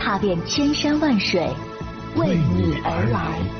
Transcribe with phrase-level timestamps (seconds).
[0.00, 1.46] 踏遍千山万水，
[2.16, 3.59] 为你而来。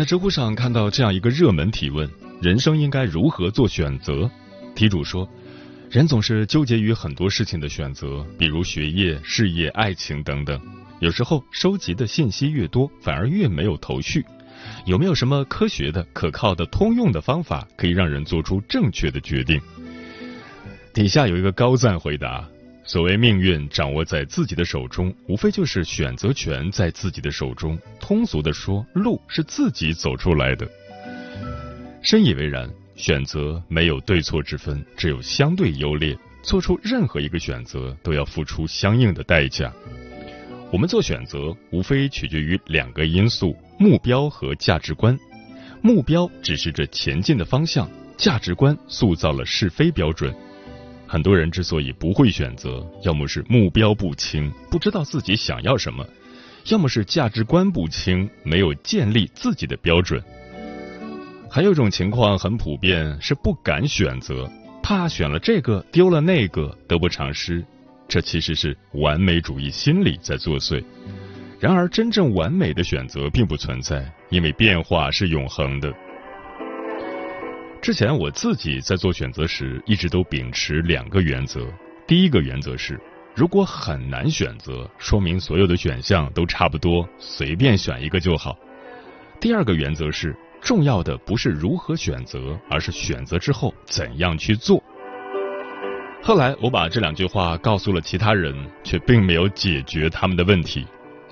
[0.00, 2.08] 在知乎上看到这样一个热门提问：
[2.40, 4.30] 人生应该如何做选择？
[4.74, 5.28] 题主说，
[5.90, 10.58] 人总是纠结于很多事情的选择，比如学业、事业、爱情等等。
[11.00, 14.24] 有时候收集的信息越多，反而越没有头绪。
[14.86, 19.60] 有没有什么科学的、可靠的、通用的方法，可以让人做出正确的决定？
[20.94, 22.48] 底下有一个高赞回答。
[22.90, 27.78] 所谓命运掌握在自己的手中，无非就是选择权在自己的手中。
[28.00, 30.68] 通俗的说，路是自己走出来的。
[32.02, 36.18] 深以为然，选择没有对错之分，只有相对优劣。
[36.42, 39.72] 做出任何一个选择，都要付出相应的代价。
[40.72, 45.16] 我们做选择，无非取决于两个因素：目标和价值观。
[45.80, 50.34] 目标指示着前进的方向，价值观塑造了是非标准。
[51.12, 56.04] 很多人之所以不会选择，要么是目标不清，不知道自己想要什么；
[56.66, 60.22] 要么是价值观不清，没有建立自己的标准。
[61.50, 64.48] 还有一种情况很普遍，是不敢选择，
[64.84, 67.64] 怕选了这个丢了那个，得不偿失。
[68.06, 70.80] 这其实是完美主义心理在作祟。
[71.58, 75.92] 然而，真正完美的选择并不存在，因为变化是永恒的。
[77.82, 81.66] 之前我自己在做选择时，一直都秉持两个原则。
[82.06, 83.00] 第一个原则是，
[83.34, 88.54] 如果很难选择，说明所有的选项都差不多，随便选一个就好。
[89.40, 94.82] 第二个原则是，重要的不是如何选择，而是选择之后怎样去做。
[96.22, 98.54] 后来我把这两句话告诉了其他人，
[98.84, 100.86] 却并没有解决他们的问题，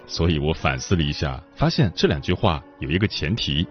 [0.06, 3.66] 所以我反思了一下，发现这两句话有一个前提。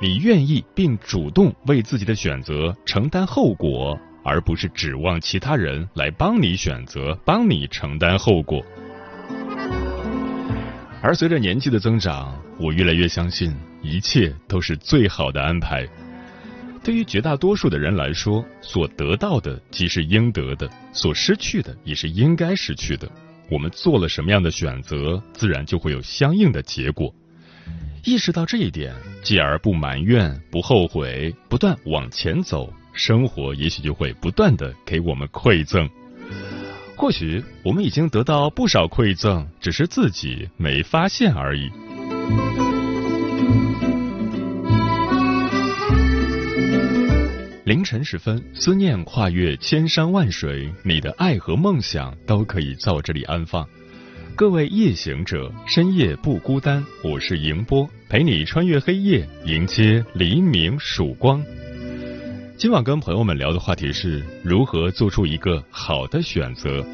[0.00, 8.64] 你愿意并主动为自己的选择承担后果，而不是指望其他人来帮你选择、帮你承担后果。
[11.02, 15.84] 而随着年纪的增长，我越来越相信，一切都是最好的安排。
[16.84, 23.10] 对于绝大多数的人来说，所得到的即是应得的，所失去的也是应该失去的。
[23.50, 27.12] 我们做了什么样的选择，自然就会有相应的结果。
[28.04, 35.88] 意识到这一点，继而不埋怨、不后悔，不断往前走，生活也许就会不断的给我们馈赠。
[36.96, 41.70] 或许我们已经得到不少馈赠，只是自己没发现而已。
[47.64, 53.68] 凌晨时分，思念跨越千山万水，你的爱和梦想都可以在我这里安放。
[54.38, 56.80] 各位夜行者，深夜不孤单。
[57.02, 61.44] 我是迎波，陪你穿越黑夜，迎接黎明曙光。
[62.56, 66.86] 今晚跟朋友们聊的话题是如何做出一个好的选择。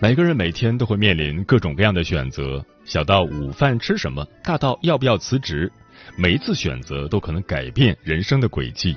[0.00, 5.70] 每个人每天都会面临各种各样的选择，小到午饭吃什么，大到要不要辞职，
[6.16, 8.96] 每一次选择都可能改变人生的轨迹。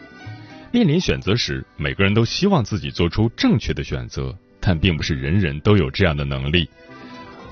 [0.72, 4.36] 面临选择时，每个人都希望自己做出正确的选择。
[4.66, 6.70] 但并不是人人都有这样的能力。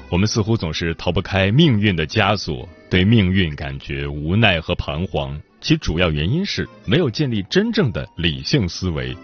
[0.09, 5.39] 我们似乎总是逃不开命运的枷锁，对命运感觉无奈和彷徨。
[5.59, 9.15] 其主要原因是没有建立真正的理性思维。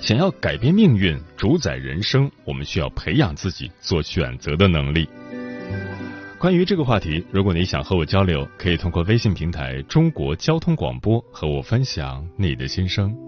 [0.00, 5.08] 想要改变命运、主宰人生，我们需要培养自己做选择的能力。
[6.38, 13.27] 关于这个话题，如果你想和我交流，可以通过微信平台“中国交通广播”和我分享你的心声。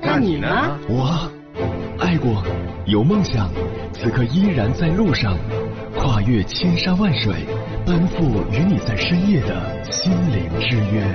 [0.03, 0.47] 那你呢？
[0.89, 1.31] 我
[1.99, 2.43] 爱过，
[2.85, 3.49] 有梦想，
[3.93, 5.37] 此刻依然在路上，
[5.95, 7.33] 跨越千山万水，
[7.85, 11.07] 奔赴与你在深夜的心灵之约。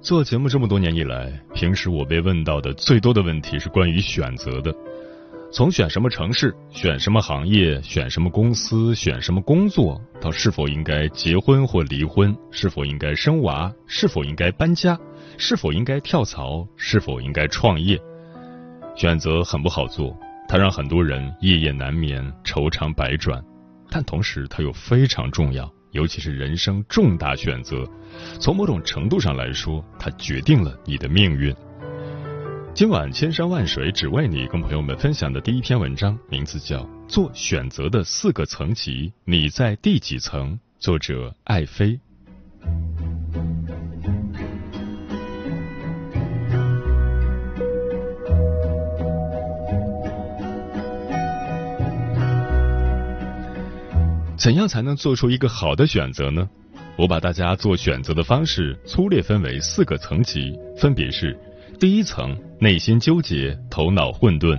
[0.00, 4.74] 做节目这么多年以来，平时我被问到的最多的问题是关于选择的。
[5.52, 14.98] 从选什么城市、选什么行业、选什么公司、选什么工作，到是否应该结婚或离婚，是否应该生娃，是否应该搬家，
[15.36, 18.00] 是否应该跳槽，是否应该创业，
[18.96, 20.16] 选择很不好做，
[20.48, 23.44] 它让很多人夜夜难眠、愁肠百转。
[23.90, 27.86] 但同时，它又非常重要，尤其是人生重大选择，
[28.40, 31.54] 从某种程度上来说，它决定了你的命运。
[32.74, 40.58] 今晚千山万水只为你，跟朋友们分享的第一篇文章，名字叫《做选择的四个层级》，你在第几层？
[40.78, 42.00] 作者艾飞。
[54.38, 56.48] 怎样才能做出一个好的选择呢？
[56.96, 61.38] 我把大家做选择的方式粗略分为四个层级，分别是。
[61.82, 64.56] 第一层内心纠结，头脑混沌；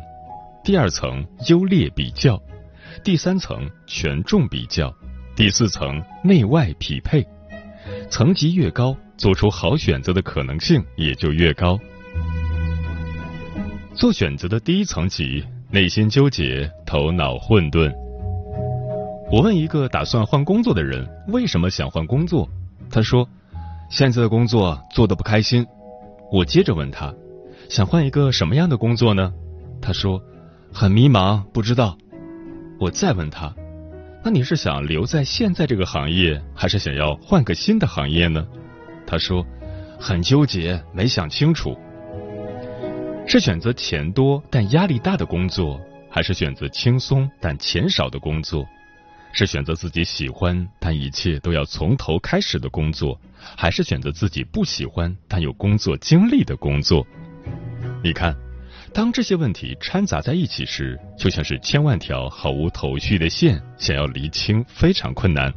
[0.61, 2.37] 第二层优劣比较；
[3.01, 4.93] 第三层权重比较；
[5.33, 7.25] 第四层内外匹配。
[8.09, 11.79] 层级越高，做出好选择的可能性也就越高。
[13.95, 17.89] 做选择的第一层级，内心纠结，头脑混沌。
[19.31, 22.49] 我问一个打算换工作的人，为什么想换工作？
[22.91, 23.25] 他说
[23.89, 25.65] ：“现在的工作做的不开心。”
[26.33, 27.13] 我接着问他，
[27.69, 29.31] 想换一个什么样的工作呢？
[29.79, 30.19] 他说，
[30.73, 31.95] 很迷茫，不知道。
[32.79, 33.53] 我再问他，
[34.25, 38.43] 那你是想留在现在这个行业，还是想要换个新的行业呢？
[39.05, 39.45] 他说，
[39.99, 41.77] 很纠结，没想清楚。
[43.27, 48.65] 是选择钱多但压力大的工作，还是选择轻松但钱少的工作？
[49.33, 53.19] 是选择自己喜欢但一切都要从头开始的工作，
[53.57, 57.05] 还是选择自己不喜欢但有工作经历的工作？
[58.03, 58.35] 你看，
[58.93, 65.53] 当这些问题掺杂在一起时，就像是千万条毫无头绪的线，想要厘清非常困难。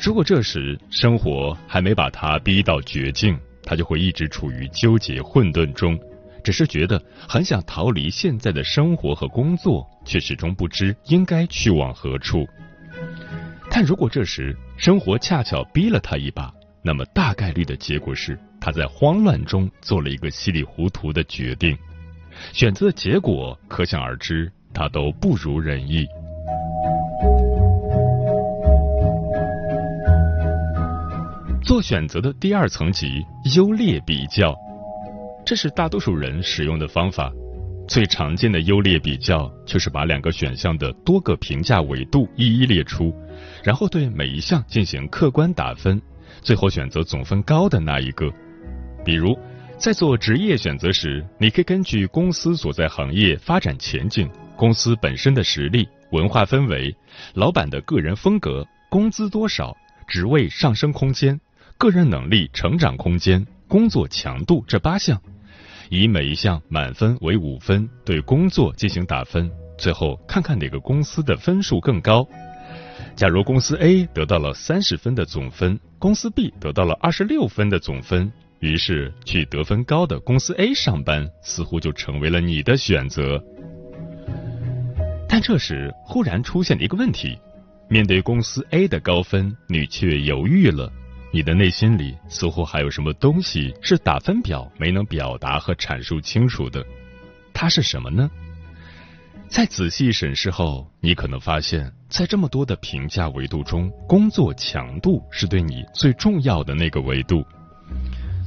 [0.00, 5.98] 如果这时生活还没把他逼到绝境，他就会一直处于纠结混沌中，
[6.42, 12.48] 只是觉得很想逃离现在的生活和工作，却始终不知应该去往何处。
[13.70, 16.50] 但如果这时生活恰巧逼了他一把，
[16.82, 21.76] 那么大概率的结果是他在慌乱中做了一个稀里糊涂的决定，
[22.52, 26.06] 选择的结果可想而知，他都不如人意。
[31.62, 33.24] 做选择的第二层级
[33.54, 34.56] 优劣比较，
[35.44, 37.30] 这是大多数人使用的方法。
[37.86, 43.12] 最常见的优劣比较就是把两个选项的多个评价维度一一列出。
[43.64, 46.00] 然后对每一项进行客观打分，
[46.42, 48.32] 最后选择总分高的那一个。
[49.04, 49.38] 比如，
[49.78, 56.94] 在做职业选择时，你可以根据公司所在行业发展前景、公司本身的实力、文化氛围、
[57.34, 59.74] 老板的个人风格、工资多少、
[60.06, 61.40] 职位上升空间、
[61.78, 65.20] 个人能力成长空间、工作强度这八项，
[65.88, 72.26] 以每一项满分为五分，对工作进行打分，最后看看哪个公司的分数更高。
[73.20, 83.38] 假如公司 A 得到了三十分的总分，公司 B 得到了二十六分的总分，于是去得分高的公司 A 上班，似乎就成为了你的选择。
[85.28, 87.38] 但这时忽然出现了一个问题：
[87.90, 90.90] 面对公司 A 的高分，你却犹豫了。
[91.30, 96.82] 你的内心里似乎还有什么东西是打分表没能表达和阐述清楚的，
[97.52, 98.30] 它是什么呢？
[99.50, 107.44] 在仔细审视后，你可能发现，在这么多的评价维度中，工作强度是对你最重要的那个维度。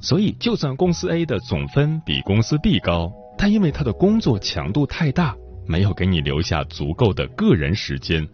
[0.02, 5.36] 所以，就算公司 A 的总分比公司 B 高，但因为他的工作强度太大，
[5.68, 8.26] 没有给你留下足够的个人时间，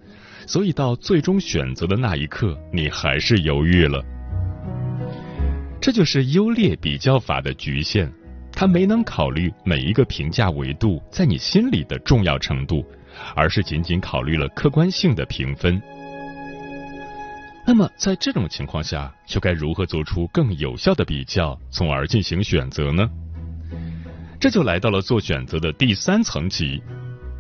[0.46, 4.00] 所以到最终选择的那一刻，你还是犹豫了。
[5.82, 8.14] 这就是优劣比较法的局限，
[8.60, 12.86] 他没能考虑每一个评价维度在你心里的重要程度，
[13.34, 15.82] 而是仅仅考虑了客观性的评分。
[17.66, 23.10] 那么在这种情况下，又该如何做出更有效的比较，从而进行选择呢？
[24.42, 26.84] 这就来到了做选择的第三层级。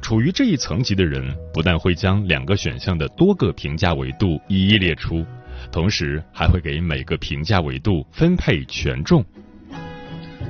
[0.01, 5.25] 处于这一层级的人，不但会将两个选项的多个评价维度一一列出，
[5.69, 9.21] 同时还会给每个评价维度分配权重。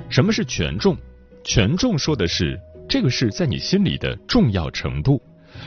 [0.10, 0.98] 什么是权重？
[1.44, 5.22] 权重说的是这个事在你心里的重要程度，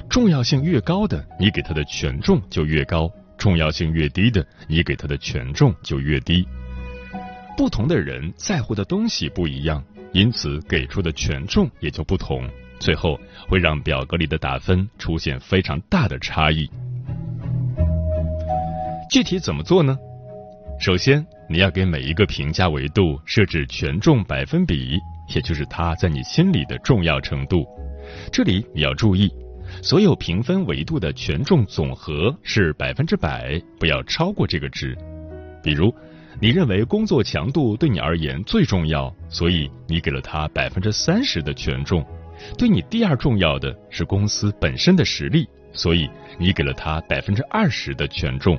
[0.09, 3.09] 重要性越高的，你给他的权重就越高；
[3.39, 6.47] 重要性越低的，你给他的权重就越低。
[7.57, 9.83] 不同的人在乎的东西不一样，
[10.13, 12.49] 因此给出的权重也就不同。
[12.81, 13.17] 最后
[13.49, 16.69] 会让表格里的打分出现非常大的差异。
[19.09, 19.97] 具体怎么做呢？
[20.81, 24.99] 首先，你要给每一个评价维度设置权重百分比，
[25.35, 27.67] 也就是它在你心里的重要程度。
[28.33, 29.31] 这里你要注意，
[29.83, 34.97] 所有评分维度的权重总和是百分之百，不要超过这个值。
[35.63, 35.95] 比如，
[36.41, 42.03] 你认为工作强度对你而言最重要，所以你给了它百分之三十的权重。
[42.57, 48.59] 对你第二重要的是公司本身的实力，所以你给了他百分之二十的权重。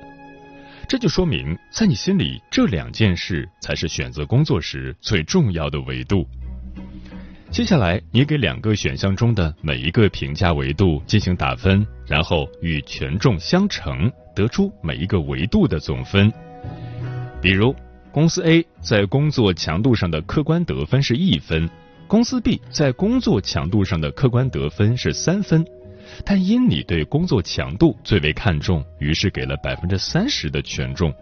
[0.88, 6.28] 这就说明，在你心里，这两件事才是选择工作时最重要的维度。
[7.50, 16.32] 接下来，你给两个选项中的每一个评价维度进行打分，然后与权重相乘，得出每一个维度的总分。
[17.42, 17.76] 比如，
[18.12, 21.70] 公司 A 在工作强度上的客观得分是一分。
[22.08, 25.66] 公司 B 在工作强度上的客观得分是三分，
[26.26, 31.14] 但因你对工作强度最为看重，于是给了百分之三十的权重，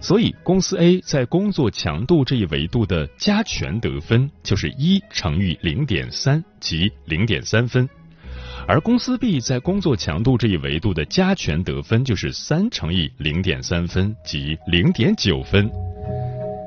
[0.00, 7.88] 所以公司 A 在工作强度这一维度的加权得分就是一乘以零点三，即零点三分，
[8.66, 15.70] 而公司 B 在工作强度这一维度的加权得分就是三乘以零点三分，即零点九分。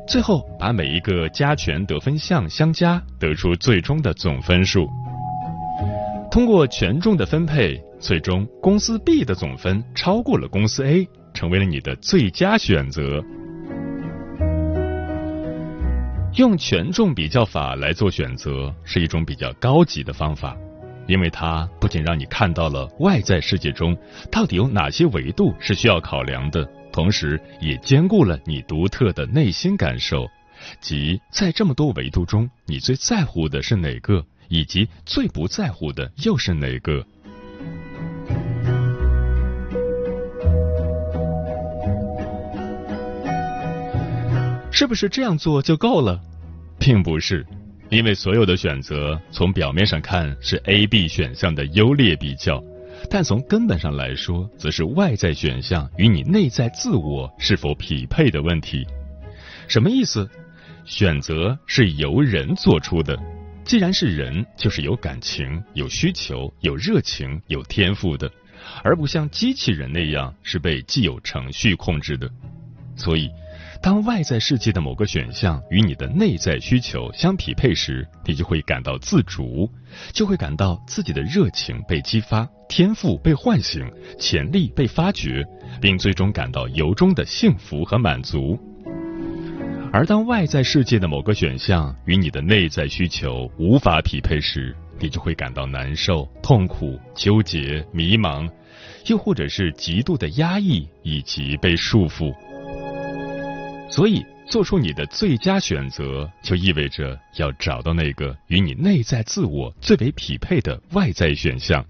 [0.06, 4.86] 最后把每一个加权得分项相加，得出最终的总分数。
[6.34, 13.24] 通过权重的分配，最终公司 B 的总分超过了公司 A，成为了你的最佳选择。
[16.34, 20.58] 用权重比较法来做选择是一种比较高级的方法，
[21.06, 23.96] 因为它不仅让你看到了外在世界中
[24.32, 26.68] 到底有哪些维度是需要考量的。
[26.92, 30.28] 同时，也兼顾了你独特的内心感受，
[30.82, 37.04] 即在这么多维度中，你最在乎的是哪个，以及最不在乎的又是哪个？
[44.72, 46.22] 是不是这样做就够了？
[46.78, 47.44] 并不是，
[47.90, 52.64] 因为所有的选择从表面上看是 A、B 选项的优劣比较。
[53.10, 58.86] 但从根本上来说，则是外在选项与你内在自我是否匹配的问题。
[59.68, 60.30] 什么意思？
[60.86, 63.18] 选择是由人做出的，
[63.66, 68.32] 既然是人，就是有感情、有需求、有热情、有天赋的，
[68.84, 72.30] 而不像机器人那样是被既有程序控制的。
[72.96, 73.30] 所以。
[73.82, 79.70] 当外在世界的某个选项与你的内在需求相匹配时，你就会感到自主，
[80.14, 83.86] 就会感到自己的热情被激发，天赋被唤醒，
[84.18, 85.44] 潜力被发掘，
[85.82, 88.58] 并最终感到由衷的幸福和满足。
[89.96, 98.50] 而当外在世界的某个选项与你的内在需求无法匹配时，你就会感到难受、痛苦、纠结、迷茫，
[99.06, 102.34] 又或者是极度的压抑以及被束缚。
[103.88, 111.86] 所以，做出你的最佳选择，就意味着要找到那个与你内在自我最为匹配的外在选项。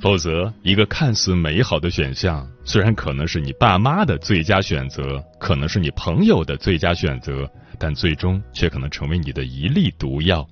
[0.00, 10.46] 否则，一个看似美好的选项，虽然可能是你爸妈的最佳选择，可能是你朋友的最佳选择，但最终却可能成为你的一粒毒药。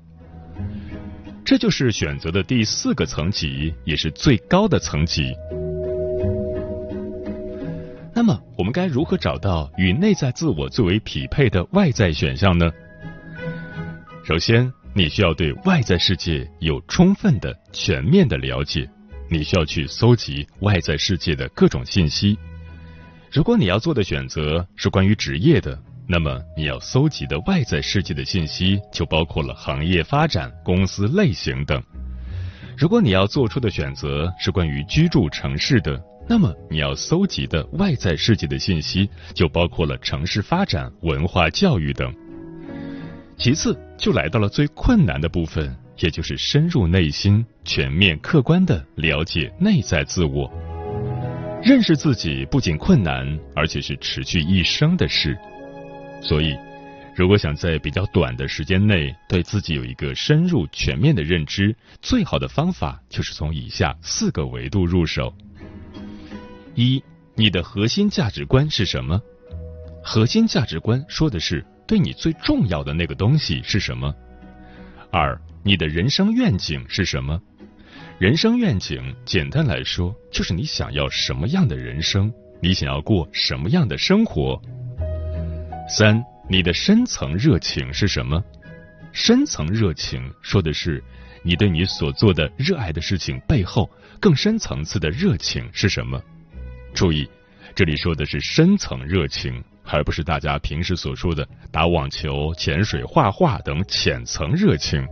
[1.44, 5.32] 这就是选择的第四个层级，也是最高的层级。
[8.12, 12.70] 那么，我们该如何找到与内在自我最为匹配的外在选项呢？
[14.24, 18.88] 首先，你需要对外在世界有充分的、全面的了解。
[19.30, 22.36] 你需要去搜集外在世界的各种信息。
[23.30, 31.80] 如果你要做的选择是关于职业的，那么你要搜集的外在世界的信息就包括了行业发展、公司类型等。
[32.76, 42.12] 如果你要做出的选择是关于居住城市的，那么你要搜集的外在世界的信息就包括了城市发展、文化教育等。
[43.36, 50.50] 其次，就来到了最困难的部分，也就是深入内心、全面客观的了解内在自我。
[51.62, 55.38] 认识自己不仅困难，而且是持续一生的事。
[56.22, 56.56] 所以，
[57.14, 65.34] 如果想在比较短的时间内对自己有一个深入全面的认知，最好的方法就是从以下四个维度入手：
[66.74, 67.02] 一，
[67.34, 69.20] 你的核心价值观是什么？
[70.02, 71.64] 核心价值观说的是。
[71.86, 74.14] 对你最重要的那个东西是什么？
[75.10, 77.38] 二，你的人生愿景是什么？
[78.18, 84.60] 人生愿景简单来说，就是你想要什么样的人生，你想要过什么样的生活。
[85.88, 88.42] 三，你的深层热情是什么？
[89.12, 91.02] 深层热情说的是
[91.42, 96.22] 你对你所做的热爱的事情背后更深层次的热情是什么？
[96.94, 97.28] 注意，
[97.74, 99.62] 这里说的是深层热情。
[99.92, 105.04] 而不是大家平时所说的打网球、潜水、画画等浅层热情。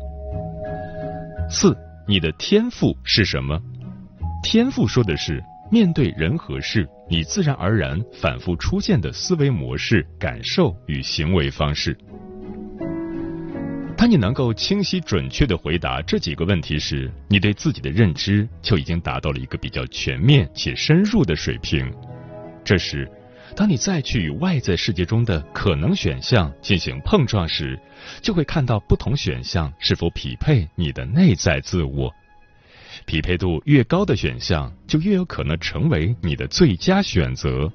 [1.51, 1.75] 四，
[2.07, 3.59] 你的天赋是什么？
[4.43, 11.97] 天赋说的是面对人和事，你自然而然反复出现的思维模式、感受与行为方式。
[13.97, 21.91] 当你能够清晰准确的回答这几个问题时，你对自己的认知就已经达到了一个比较全面且深入的水平。
[22.63, 23.11] 这时。
[23.57, 27.79] 当你再去与外在世界中的可能选项进行碰撞时，
[28.23, 32.13] 就会看到不同选项是否匹配你的内在自我。
[33.05, 37.71] 匹配度越高的选项，就越有可能成为你的最佳选择。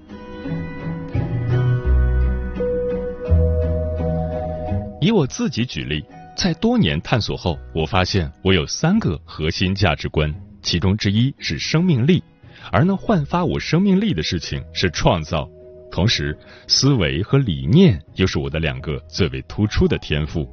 [5.01, 6.03] 以我自己举例，
[6.37, 12.23] 在多年探索后，我发现我有三个核心价值观，其中之一是生命力，
[12.71, 15.49] 而能焕发我生命力的事情是创造。
[15.93, 16.35] 同时，
[16.67, 20.49] 思维和理念又是我的两个最为突出的天赋。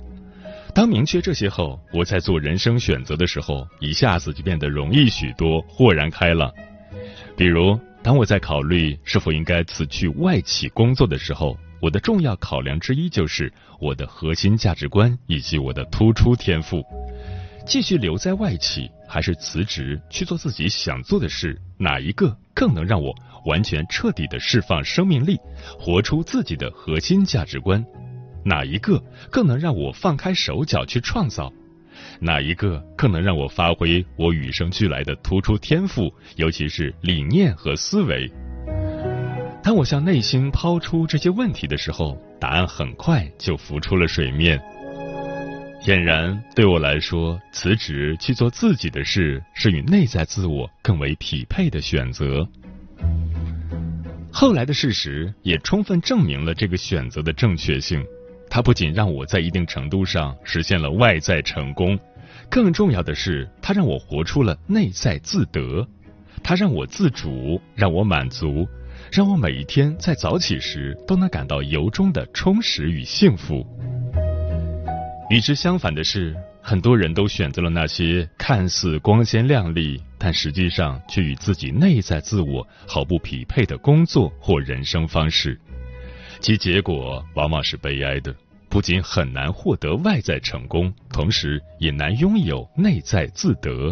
[0.74, 6.52] 当明确这些后，我在做人生选择的时候，一下子就变得容易许多，豁然开朗。
[7.38, 13.50] 比如，当我在考虑是否应该辞去外企工作的时候，我的重要考量之一就是
[13.80, 16.84] 我的核心价值观以及我的突出天赋。
[17.66, 23.14] 继续留在外企，还是辞职去做自己想做的事，哪一个更能让我？
[23.46, 25.38] 完全彻底的释放生命力，
[25.78, 27.82] 活出自己的核心价值观，
[28.44, 31.50] 哪一个更能让我放开手脚去创造？
[32.20, 38.30] 哪一个更能让我发挥我与生俱来的突出天赋，尤其是理念和思维？
[39.62, 44.60] 当我向内心抛出这些问题的时候，答案很快就浮出了水面。
[45.82, 52.46] 显然，对我来说，辞职去做自己的事，是与内在自我更为匹配的选择。
[54.30, 58.04] 后来的事实也充分证明了这个选择的正确性。
[58.50, 61.98] 它不仅让我在一定程度上实现了外在成功，
[62.50, 65.86] 更重要的是，它让我活出了内在自得。
[66.42, 68.68] 它让我自主，让我满足，
[69.10, 73.66] 让我每一天在早起时都能感到由衷的充实与幸福。
[75.30, 76.36] 与之相反的是。
[76.62, 85.58] 很多人都选择了那些看似光鲜亮丽，但实际上却与自己内在自我毫不匹配的工作或人生方式，
[86.38, 88.34] 其结果往往是悲哀的。
[88.68, 93.90] 不仅很难获得外在成功，同时也难拥有内在自得。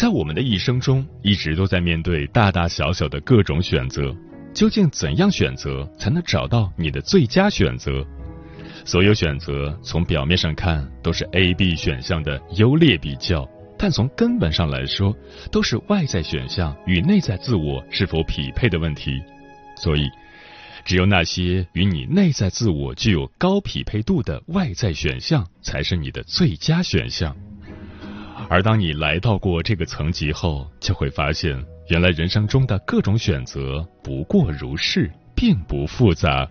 [0.00, 4.16] 在我们的一生中，一直都在面对大大小小的各种选择。
[4.54, 8.02] 究竟怎样选择才能找到你的最佳选择？
[8.86, 15.14] 所有选择从表面上看都是 A、B 选项的优劣比较，但从根本上来说，
[15.52, 19.20] 都是外在选项与内在自我是否匹配的问题。
[19.76, 20.08] 所以，
[20.82, 27.36] 只有那些与你内在自我具有高匹配度的外在选项，才是你的最佳选项。
[28.50, 31.56] 而当你来到过这个层级后，就会发现，
[31.88, 36.50] 原来人生中的各种选择不过如是，并不复杂。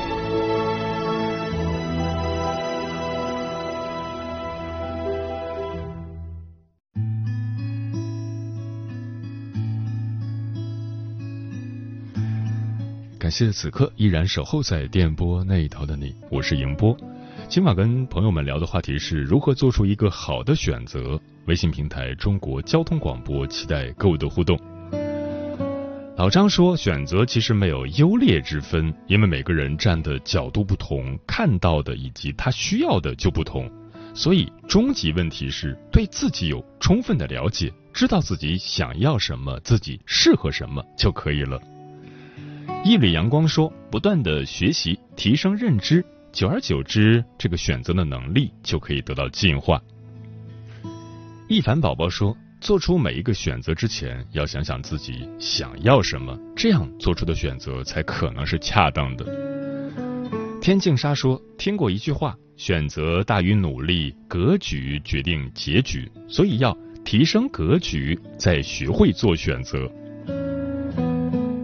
[13.41, 16.95] 谢此刻依然守候在电波那一头的你，我是迎波。
[17.49, 21.19] 今晚跟朋友们聊的话题是如何做出一个好的选择。
[21.47, 24.59] 微信平台中国交通广播，期待各位的互动。
[26.17, 33.67] 老张说，选择其实没有优劣之分，因为每个人站的角度不同，看到的以及他需要的就不同，
[34.13, 41.59] 所以终极问题是对自己有充分的了解，知道自己想要什么，自己适合什么就可以了。
[42.83, 46.03] 一缕阳光说，不断的学习，提升认知。
[46.31, 49.81] 久而久之，这个选择的能力就可以得到进化。
[51.47, 59.25] 一凡宝宝说：“做出每一个选择之前，要想想自己想要什么，这样做出的选择才可能是恰当的。”
[60.61, 69.91] 天净沙说：“听过一句话，选择大于努力，格局决定结局，所以要提升格局，再学会做选择。”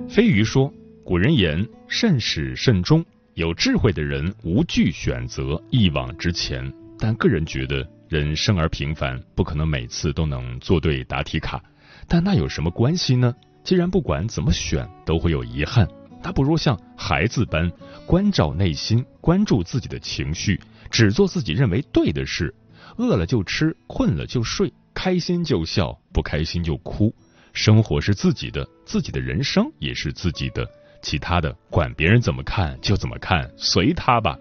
[0.10, 0.74] 飞鱼说
[1.08, 3.02] ：“古人言，慎始慎终。”
[3.36, 6.70] 有智慧的人无惧选择，一往直前。
[7.00, 11.64] 但个人觉得，人生而平凡，不可能每次都能做对答题卡。
[12.10, 13.34] 但那有什么关系呢？
[13.64, 15.88] 既然不管怎么选都会有遗憾，
[16.22, 17.72] 那不如像孩子般
[18.06, 20.60] 关照内心，关注自己的情绪，
[20.92, 22.54] 只做自己认为对的事。
[22.98, 27.16] 饿了就吃，困了就睡，开心就笑，不开心就哭。
[27.54, 30.70] 生活是自己的，自己的人生也是自己的。
[31.02, 34.38] 其他的管别人怎么看就怎么看，随他吧。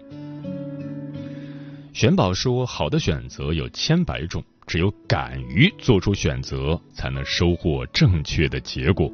[1.93, 9.11] 玄宝说：“好的选择有千百种，只有敢于做出选择，才能收获正确的结果。”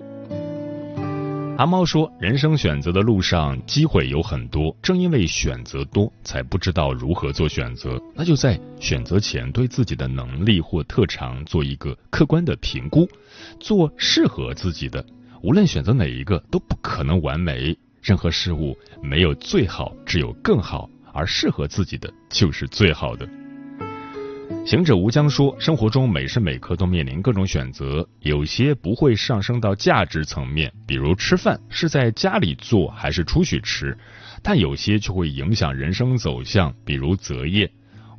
[1.55, 8.01] 阿猫说：“人生选择的路上，机会有很多，正因为选择多，才不知道如何做选择。
[8.15, 13.07] 那就在选择前，对自己的能力或特长做一个客观的评估，
[13.59, 15.05] 做适合自己的。”
[15.43, 17.77] 无论选择哪一个，都不可能完美。
[18.01, 23.27] 任何事物没有最好，只有更好，而适合自己的就是最好的。
[24.65, 33.97] 行者无疆说，生活中每时每刻都面临各种选择，有些不会上升到价值层面，比如吃饭是在家里做还是出去吃，
[34.41, 37.69] 但有些却会影响人生走向，比如择业。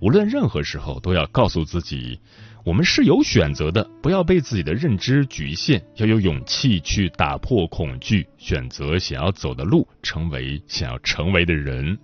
[0.00, 2.20] 无论任何时候，都要告诉自己。
[2.64, 11.98] 我们是有选择的，不要被自己的认知局限，要有勇气去打破恐惧，选择想要走的路，成为想要成为的人。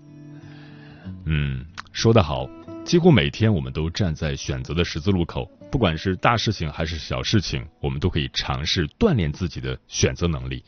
[1.25, 2.47] 嗯，说得好，
[2.85, 10.63] 几乎每天我们都站在选择的十字路口，不管是大事情还是小事情，我们都可以尝试锻炼自己的选择能力。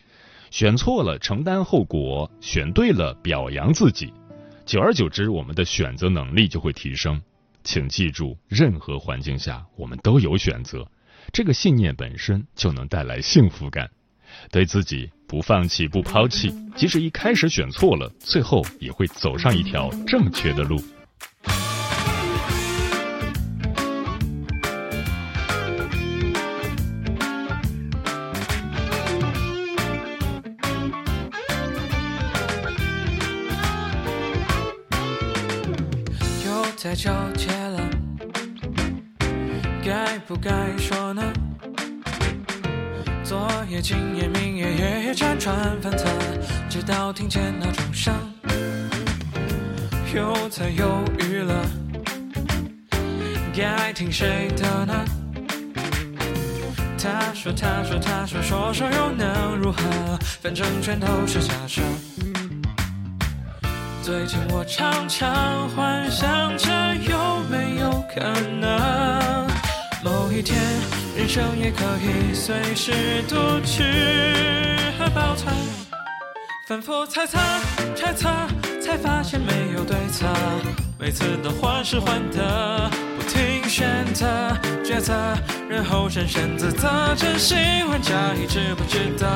[0.50, 4.11] 选错了承担后果，选对了表扬自己，
[4.64, 7.20] 久而久之，我们的选择能力就会提升。
[7.64, 10.87] 请记住，任何环境下我们都有选择，
[11.33, 13.90] 这个信念本身就能带来幸福感。
[14.51, 20.83] 对自己不放弃、不抛弃，即使一开始选错了，最后也会走上一条正确的路。
[37.02, 37.80] 纠结了，
[39.84, 41.32] 该不该说呢？
[43.24, 46.06] 昨夜、今夜、明夜，夜夜辗转反侧，
[46.70, 48.14] 直到听见闹钟响，
[50.14, 51.66] 又在犹豫了，
[53.52, 55.04] 该听谁的呢？
[56.96, 59.82] 他说，他说，他说，说说又能如何？
[60.40, 61.82] 反正全都是假设。
[64.02, 66.68] 最近我常常幻想着
[67.08, 68.20] 有没有可
[68.60, 69.46] 能，
[70.02, 70.60] 某一天
[71.16, 73.84] 人生也可以随时独去
[74.98, 75.54] 和保存，
[76.66, 77.38] 反复猜测
[77.94, 78.28] 揣测，
[78.84, 80.26] 才发现没有对策，
[80.98, 84.26] 每次都患失患得，不停选择
[84.84, 85.14] 抉择，
[85.68, 87.56] 然后深深自责，真心
[87.88, 89.28] 换假意值不值得？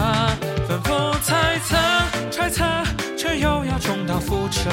[0.68, 1.76] 反复猜测
[2.32, 2.64] 揣测。
[3.26, 4.70] 却又要重蹈覆辙，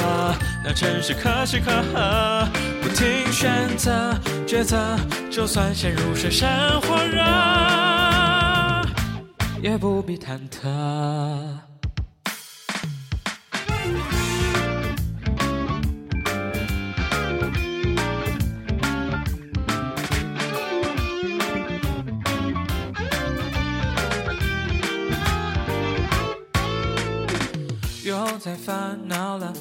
[0.63, 2.47] 那真是可喜可贺。
[2.83, 4.13] 不停选择
[4.45, 4.95] 抉择，
[5.31, 6.47] 就算陷入水深
[6.81, 7.23] 火热，
[9.59, 11.72] 也不必忐忑。
[28.43, 29.53] 太烦恼了，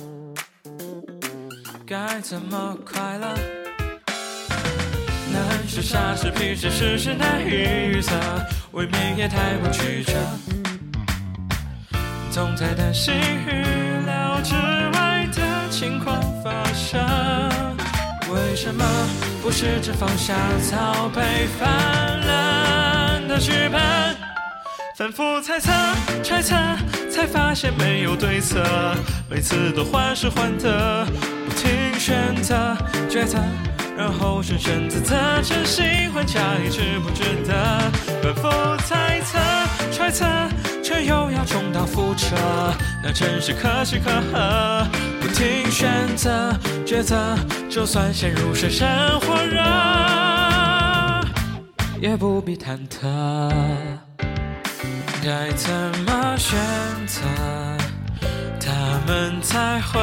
[1.87, 3.29] 该怎么快乐？
[5.33, 8.12] 难是傻是皮是事难预测，
[8.73, 10.12] 未免也太过曲折。
[12.33, 14.53] 总在担心预料之
[14.95, 17.01] 外的情况发生，
[18.33, 18.85] 为什么
[19.45, 20.35] 不试着放下
[20.68, 23.81] 早被翻烂的剧本？
[24.97, 25.71] 反复猜测、
[26.25, 26.57] 揣测，
[27.23, 28.61] 才发现没有对策，
[29.31, 31.07] 每次都患失患得，
[31.47, 32.77] 不停选择
[33.09, 33.39] 抉择，
[33.97, 37.55] 然后深深自责，真心换假意，值不值得？
[38.21, 38.49] 反复
[38.85, 39.39] 猜测、
[39.93, 40.27] 揣测，
[40.83, 42.35] 却又要重蹈覆辙，
[43.05, 44.85] 那真是可喜可贺。
[45.21, 46.53] 不停选择
[46.85, 47.39] 抉择，
[47.71, 48.89] 就算陷入水深
[49.21, 49.63] 火热，
[52.01, 54.12] 也不必忐忑。
[55.25, 55.73] 该怎
[56.05, 56.59] 么选
[57.07, 57.21] 择，
[58.59, 58.73] 他
[59.07, 60.01] 们才会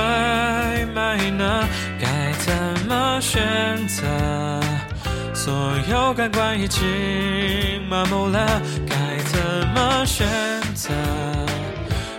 [0.95, 1.67] 买呢？
[1.99, 2.53] 该怎
[2.87, 3.45] 么选
[3.85, 4.05] 择，
[5.33, 5.53] 所
[5.91, 6.81] 有感官已经
[7.89, 8.61] 麻木了。
[8.87, 9.41] 该怎
[9.75, 10.25] 么选
[10.73, 10.93] 择，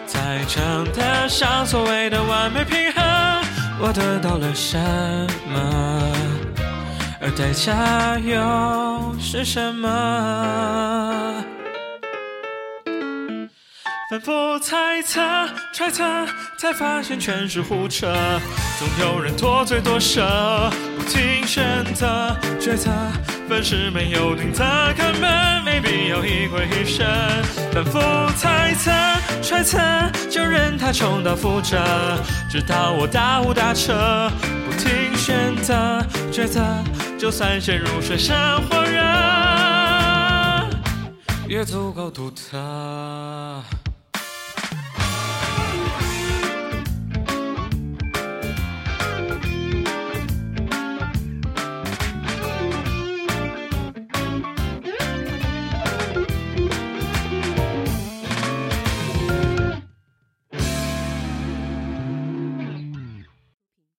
[0.07, 3.03] 才称得上所谓的完美平衡？
[3.81, 4.79] 我得到了什
[5.49, 6.13] 么，
[7.19, 11.43] 而代价又是什么？
[14.11, 15.21] 反复猜测、
[15.73, 16.03] 揣测，
[16.59, 18.13] 才发现全是胡扯。
[18.77, 22.91] 总有人多嘴多舌，不停选择抉择，
[23.49, 24.65] 凡事没有定则，
[24.99, 27.07] 根本没必要一鬼一神。
[27.73, 28.01] 反复
[28.37, 28.91] 猜测、
[29.45, 29.79] 揣测，
[30.29, 31.79] 就任它重蹈覆辙，
[32.51, 34.29] 直到我大雾大彻。
[34.67, 36.61] 不停选择抉择，
[37.17, 39.01] 就算陷入水深火热，
[41.47, 43.63] 也足够独特。